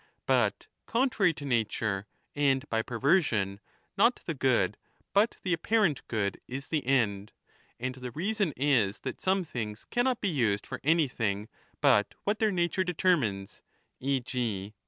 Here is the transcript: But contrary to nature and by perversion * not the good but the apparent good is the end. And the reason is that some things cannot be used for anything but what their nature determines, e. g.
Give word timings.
But 0.25 0.65
contrary 0.87 1.31
to 1.35 1.45
nature 1.45 2.07
and 2.35 2.67
by 2.69 2.81
perversion 2.81 3.59
* 3.77 3.97
not 3.99 4.15
the 4.25 4.33
good 4.33 4.75
but 5.13 5.37
the 5.43 5.53
apparent 5.53 6.01
good 6.07 6.41
is 6.47 6.69
the 6.69 6.83
end. 6.87 7.33
And 7.79 7.93
the 7.93 8.09
reason 8.09 8.51
is 8.57 9.01
that 9.01 9.21
some 9.21 9.43
things 9.43 9.85
cannot 9.85 10.19
be 10.19 10.27
used 10.29 10.65
for 10.65 10.81
anything 10.83 11.49
but 11.81 12.15
what 12.23 12.39
their 12.39 12.51
nature 12.51 12.83
determines, 12.83 13.61
e. 13.99 14.19
g. 14.19 14.73